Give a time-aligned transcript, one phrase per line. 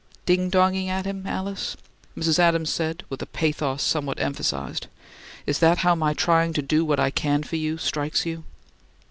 [0.25, 1.77] "'Ding donging at him,' Alice?"
[2.17, 2.39] Mrs.
[2.39, 4.87] Adams said, with a pathos somewhat emphasized.
[5.45, 8.43] "Is that how my trying to do what I can for you strikes you?"